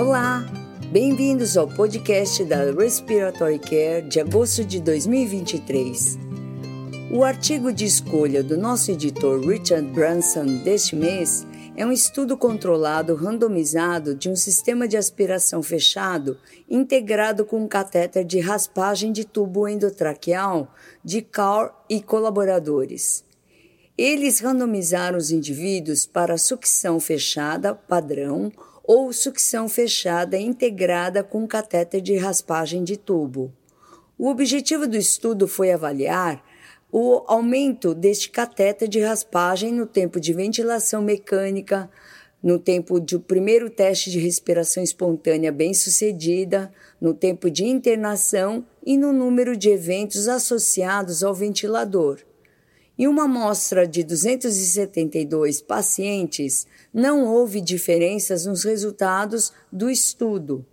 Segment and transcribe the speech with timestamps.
[0.00, 0.46] Olá,
[0.90, 6.18] bem-vindos ao podcast da Respiratory Care de agosto de 2023.
[7.12, 13.14] O artigo de escolha do nosso editor Richard Branson deste mês é um estudo controlado
[13.14, 19.68] randomizado de um sistema de aspiração fechado integrado com um catéter de raspagem de tubo
[19.68, 20.74] endotraqueal
[21.04, 23.22] de Carr e colaboradores.
[23.98, 28.50] Eles randomizaram os indivíduos para sucção fechada padrão
[28.92, 33.52] ou sucção fechada integrada com catéter de raspagem de tubo.
[34.18, 36.44] O objetivo do estudo foi avaliar
[36.90, 41.88] o aumento deste catéter de raspagem no tempo de ventilação mecânica,
[42.42, 49.12] no tempo do primeiro teste de respiração espontânea bem-sucedida, no tempo de internação e no
[49.12, 52.18] número de eventos associados ao ventilador.
[53.00, 60.66] Em uma amostra de 272 pacientes, não houve diferenças nos resultados do estudo.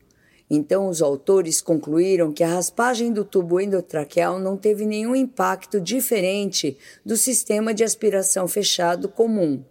[0.49, 6.77] Então, os autores concluíram que a raspagem do tubo endotraqueal não teve nenhum impacto diferente
[7.05, 9.63] do sistema de aspiração fechado comum.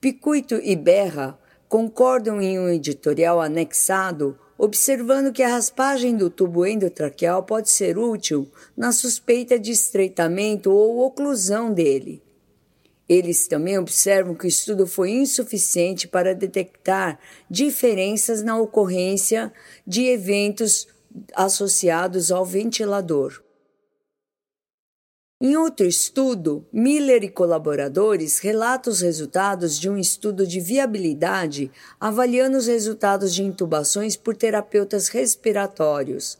[0.00, 7.42] Picuito e Berra concordam em um editorial anexado, observando que a raspagem do tubo endotraqueal
[7.42, 12.22] pode ser útil na suspeita de estreitamento ou oclusão dele.
[13.08, 17.18] Eles também observam que o estudo foi insuficiente para detectar
[17.50, 19.52] diferenças na ocorrência
[19.84, 20.86] de eventos
[21.34, 23.42] associados ao ventilador.
[25.44, 32.56] Em outro estudo, Miller e colaboradores relatam os resultados de um estudo de viabilidade avaliando
[32.56, 36.38] os resultados de intubações por terapeutas respiratórios.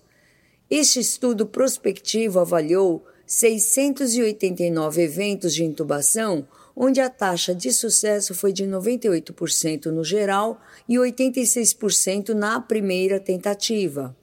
[0.71, 8.65] Este estudo prospectivo avaliou 689 eventos de intubação onde a taxa de sucesso foi de
[8.65, 14.17] 98% no geral e 86% na primeira tentativa.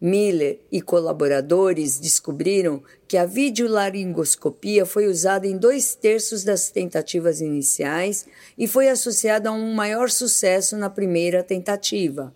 [0.00, 8.24] Miller e colaboradores descobriram que a videolaringoscopia foi usada em dois terços das tentativas iniciais
[8.56, 12.32] e foi associada a um maior sucesso na primeira tentativa.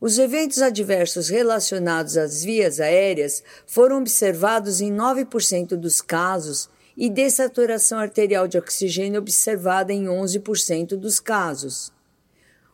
[0.00, 7.98] Os eventos adversos relacionados às vias aéreas foram observados em 9% dos casos e dessaturação
[7.98, 11.95] arterial de oxigênio observada em 11% dos casos.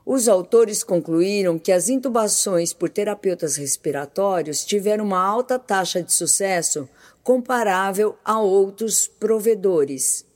[0.04, 6.88] Os autores concluíram que as intubações por terapeutas respiratórios tiveram uma alta taxa de sucesso
[7.22, 10.26] comparável a outros provedores.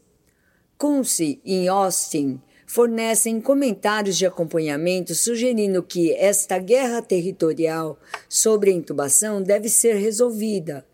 [0.78, 7.98] Kunze e Austin fornecem comentários de acompanhamento sugerindo que esta guerra territorial
[8.28, 10.84] sobre a intubação deve ser resolvida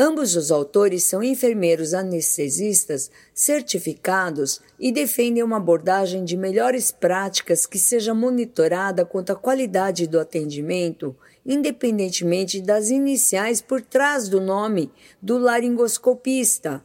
[0.00, 7.80] Ambos os autores são enfermeiros anestesistas certificados e defendem uma abordagem de melhores práticas que
[7.80, 14.88] seja monitorada quanto à qualidade do atendimento, independentemente das iniciais por trás do nome
[15.20, 16.80] do laringoscopista.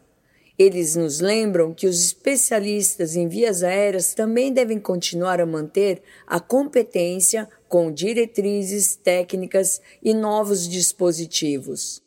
[0.57, 6.39] Eles nos lembram que os especialistas em vias aéreas também devem continuar a manter a
[6.39, 12.02] competência com diretrizes técnicas e novos dispositivos.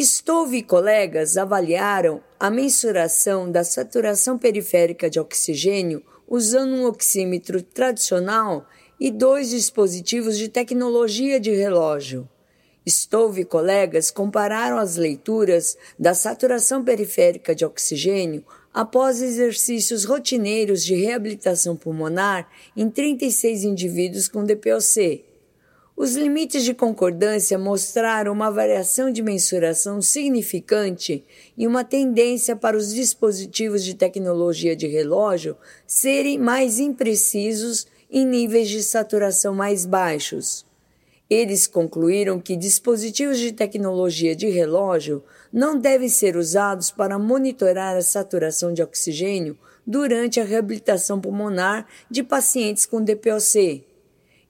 [0.00, 8.64] Stove e colegas avaliaram a mensuração da saturação periférica de oxigênio usando um oxímetro tradicional
[9.00, 12.28] e dois dispositivos de tecnologia de relógio.
[12.88, 20.94] Stove e colegas compararam as leituras da saturação periférica de oxigênio após exercícios rotineiros de
[20.94, 25.24] reabilitação pulmonar em 36 indivíduos com DPOC
[25.98, 31.24] os limites de concordância mostraram uma variação de mensuração significante
[31.56, 35.56] e uma tendência para os dispositivos de tecnologia de relógio
[35.88, 40.64] serem mais imprecisos em níveis de saturação mais baixos.
[41.28, 45.20] Eles concluíram que dispositivos de tecnologia de relógio
[45.52, 52.22] não devem ser usados para monitorar a saturação de oxigênio durante a reabilitação pulmonar de
[52.22, 53.87] pacientes com DPOC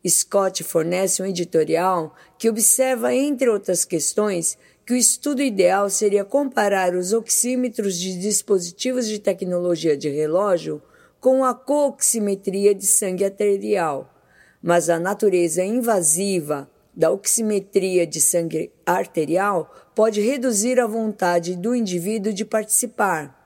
[0.08, 4.56] Scott fornece um editorial que observa, entre outras questões,
[4.86, 10.82] que o estudo ideal seria comparar os oxímetros de dispositivos de tecnologia de relógio
[11.20, 14.14] com a cooximetria de sangue arterial,
[14.62, 22.32] mas a natureza invasiva da oximetria de sangue arterial pode reduzir a vontade do indivíduo
[22.32, 23.37] de participar.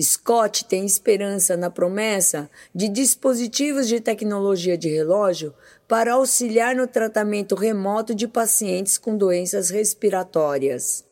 [0.00, 5.54] Scott tem esperança na promessa de dispositivos de tecnologia de relógio
[5.88, 11.04] para auxiliar no tratamento remoto de pacientes com doenças respiratórias.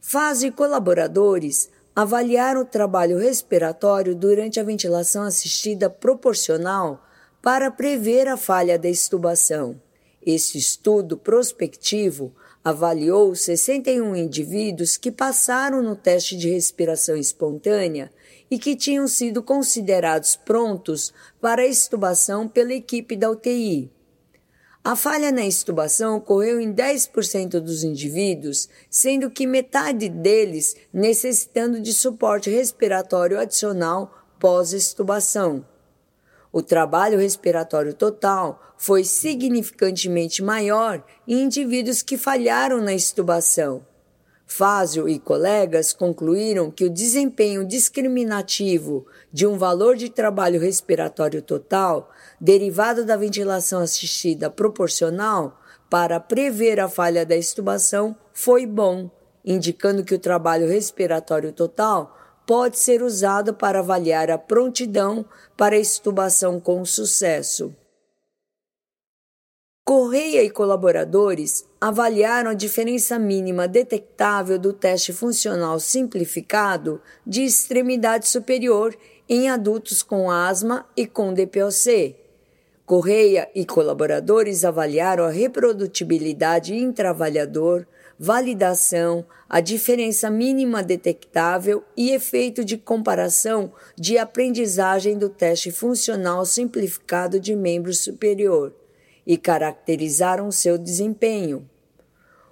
[0.00, 7.04] Faz e colaboradores avaliaram o trabalho respiratório durante a ventilação assistida proporcional
[7.42, 9.80] para prever a falha da extubação.
[10.24, 12.34] Este estudo prospectivo
[12.64, 18.10] avaliou 61 indivíduos que passaram no teste de respiração espontânea
[18.50, 23.90] e que tinham sido considerados prontos para a extubação pela equipe da UTI.
[24.82, 31.92] A falha na extubação ocorreu em 10% dos indivíduos, sendo que metade deles necessitando de
[31.92, 35.64] suporte respiratório adicional pós-extubação.
[36.52, 43.84] O trabalho respiratório total foi significantemente maior em indivíduos que falharam na extubação.
[44.46, 52.10] Fázio e colegas concluíram que o desempenho discriminativo de um valor de trabalho respiratório total,
[52.40, 59.08] derivado da ventilação assistida proporcional, para prever a falha da extubação foi bom,
[59.44, 62.16] indicando que o trabalho respiratório total
[62.50, 65.24] pode ser usado para avaliar a prontidão
[65.56, 67.72] para extubação com sucesso.
[69.84, 78.98] Correia e colaboradores avaliaram a diferença mínima detectável do teste funcional simplificado de extremidade superior
[79.28, 82.16] em adultos com asma e com DPOC.
[82.84, 87.86] Correia e colaboradores avaliaram a reprodutibilidade intraavaliador,
[88.22, 97.40] validação, a diferença mínima detectável e efeito de comparação de aprendizagem do teste funcional simplificado
[97.40, 98.74] de membro superior
[99.26, 101.66] e caracterizaram seu desempenho.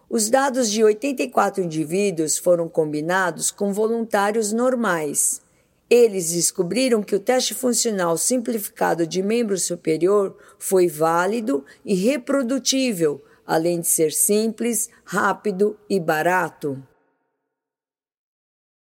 [0.09, 5.43] Os dados de 84 indivíduos foram combinados com voluntários normais.
[5.91, 13.81] Eles descobriram que o teste funcional simplificado de membro superior foi válido e reprodutível além
[13.81, 16.87] de ser simples, rápido e barato.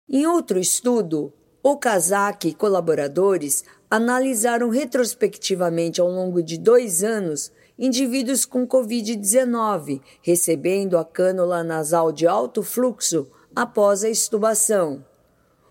[0.07, 8.65] Em outro estudo, Okazaki e colaboradores analisaram retrospectivamente ao longo de dois anos indivíduos com
[8.65, 15.05] Covid-19 recebendo a cânula nasal de alto fluxo após a extubação.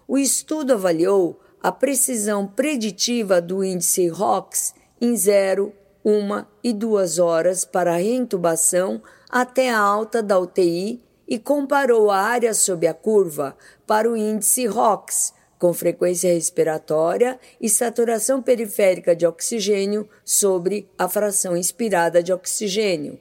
[0.07, 5.73] O estudo avaliou a precisão preditiva do índice ROX em 0,
[6.05, 12.19] uma e duas horas para a reintubação até a alta da UTI e comparou a
[12.19, 13.57] área sob a curva
[13.87, 21.57] para o índice ROX, com frequência respiratória e saturação periférica de oxigênio sobre a fração
[21.57, 23.19] inspirada de oxigênio.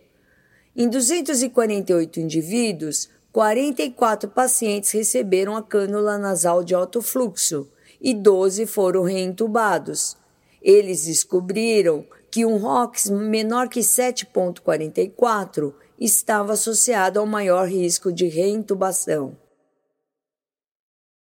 [0.75, 7.69] Em 248 indivíduos, 44 pacientes receberam a cânula nasal de alto fluxo
[8.01, 10.17] e 12 foram reintubados.
[10.61, 19.37] Eles descobriram que um ROX menor que 7,44 estava associado ao maior risco de reintubação.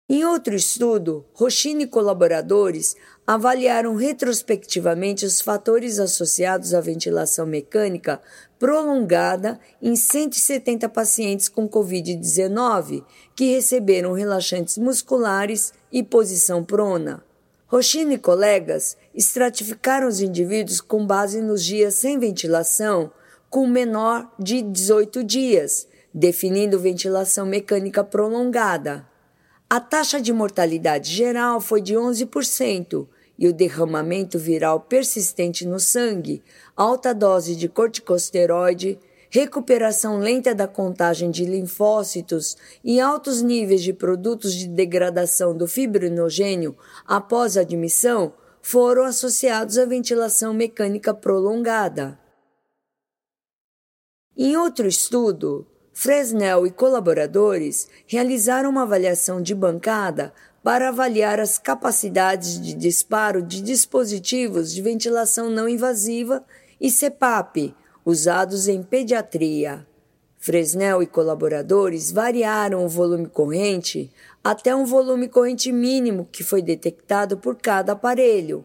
[0.08, 2.94] Em outro estudo, Rochine e colaboradores
[3.26, 8.20] avaliaram retrospectivamente os fatores associados à ventilação mecânica
[8.58, 13.02] prolongada em 170 pacientes com Covid-19
[13.34, 17.24] que receberam relaxantes musculares e posição prona.
[17.72, 23.10] Rochine e colegas estratificaram os indivíduos com base nos dias sem ventilação,
[23.48, 29.08] com menor de 18 dias, definindo ventilação mecânica prolongada.
[29.70, 33.08] A taxa de mortalidade geral foi de 11%
[33.38, 36.42] e o derramamento viral persistente no sangue,
[36.76, 38.98] alta dose de corticosteroide,
[39.32, 46.76] recuperação lenta da contagem de linfócitos e altos níveis de produtos de degradação do fibrinogênio
[47.06, 52.18] após a admissão foram associados à ventilação mecânica prolongada.
[54.36, 62.60] Em outro estudo, Fresnel e colaboradores realizaram uma avaliação de bancada para avaliar as capacidades
[62.60, 66.44] de disparo de dispositivos de ventilação não invasiva
[66.78, 69.86] e CPAP usados em pediatria.
[70.38, 74.10] Fresnel e colaboradores variaram o volume corrente
[74.42, 78.64] até um volume corrente mínimo que foi detectado por cada aparelho.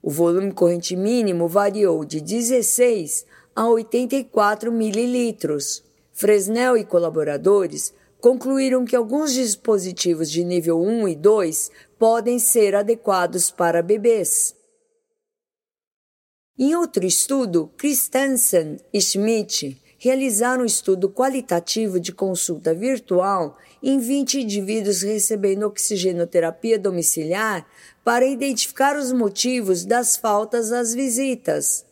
[0.00, 5.82] O volume corrente mínimo variou de 16 a 84 mililitros.
[6.12, 13.50] Fresnel e colaboradores concluíram que alguns dispositivos de nível 1 e 2 podem ser adequados
[13.50, 14.54] para bebês.
[16.58, 24.40] Em outro estudo, Christensen e Schmidt realizaram um estudo qualitativo de consulta virtual em 20
[24.42, 27.66] indivíduos recebendo oxigenoterapia domiciliar
[28.04, 31.86] para identificar os motivos das faltas às visitas.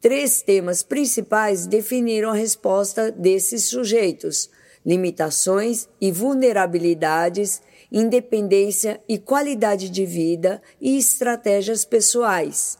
[0.00, 4.48] Três temas principais definiram a resposta desses sujeitos:
[4.84, 7.60] limitações e vulnerabilidades
[7.90, 12.78] independência e qualidade de vida e estratégias pessoais.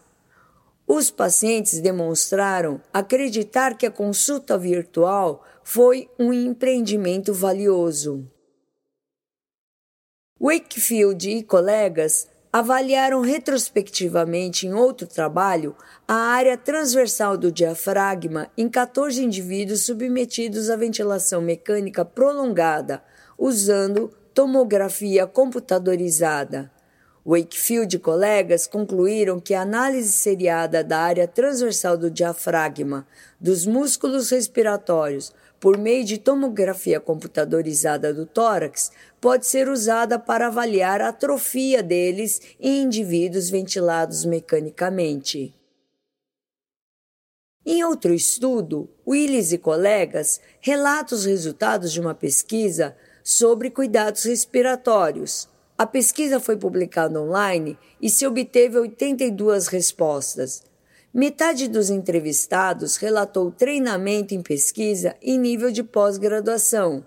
[0.87, 8.25] Os pacientes demonstraram acreditar que a consulta virtual foi um empreendimento valioso.
[10.41, 15.75] Wakefield e colegas avaliaram retrospectivamente em outro trabalho
[16.07, 23.03] a área transversal do diafragma em 14 indivíduos submetidos à ventilação mecânica prolongada,
[23.37, 26.71] usando tomografia computadorizada.
[27.27, 33.05] Wakefield e colegas concluíram que a análise seriada da área transversal do diafragma
[33.41, 41.01] dos músculos respiratórios por meio de tomografia computadorizada do tórax pode ser usada para avaliar
[41.01, 45.53] a atrofia deles em indivíduos ventilados mecanicamente.
[47.65, 55.49] Em outro estudo, Willis e colegas relatam os resultados de uma pesquisa sobre cuidados respiratórios.
[55.79, 60.63] A pesquisa foi publicada online e se obteve 82 respostas.
[61.13, 67.07] Metade dos entrevistados relatou treinamento em pesquisa em nível de pós-graduação.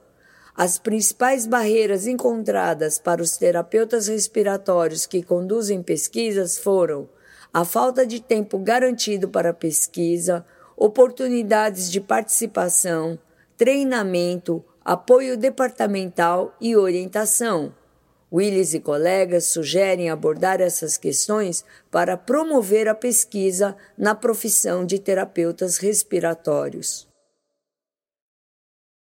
[0.55, 7.09] As principais barreiras encontradas para os terapeutas respiratórios que conduzem pesquisas foram
[7.51, 10.45] a falta de tempo garantido para pesquisa,
[10.77, 13.17] oportunidades de participação,
[13.57, 17.73] treinamento, apoio departamental e orientação.
[18.31, 25.77] Willis e colegas sugerem abordar essas questões para promover a pesquisa na profissão de terapeutas
[25.77, 27.09] respiratórios.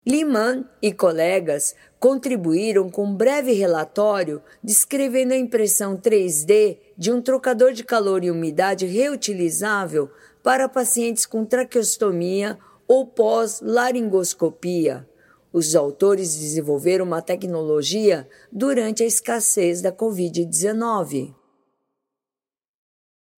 [0.07, 7.73] Liman e colegas contribuíram com um breve relatório descrevendo a impressão 3D de um trocador
[7.73, 10.11] de calor e umidade reutilizável
[10.43, 12.59] para pacientes com traqueostomia
[12.89, 15.07] ou pós-laringoscopia.
[15.53, 21.35] Os autores desenvolveram uma tecnologia durante a escassez da Covid-19.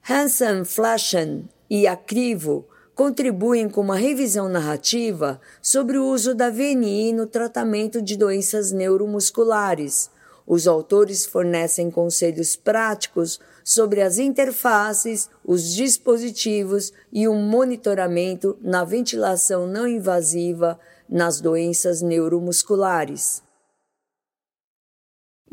[0.08, 7.26] Hansen Flashen e Acrivo contribuem com uma revisão narrativa sobre o uso da VNI no
[7.26, 10.10] tratamento de doenças neuromusculares.
[10.46, 19.66] Os autores fornecem conselhos práticos sobre as interfaces, os dispositivos e o monitoramento na ventilação
[19.66, 20.78] não invasiva
[21.08, 23.42] nas doenças neuromusculares.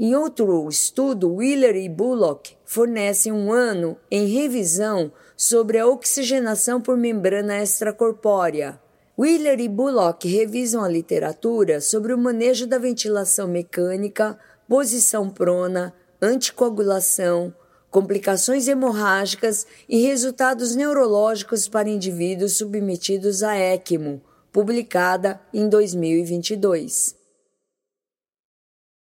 [0.01, 6.95] Em outro estudo, Wheeler e Bullock fornecem um ano em revisão sobre a oxigenação por
[6.95, 8.79] membrana extracorpórea.
[9.19, 14.39] Wheeler e Bullock revisam a literatura sobre o manejo da ventilação mecânica,
[14.69, 17.53] posição prona, anticoagulação,
[17.89, 27.15] complicações hemorrágicas e resultados neurológicos para indivíduos submetidos a ECMO, publicada em 2022.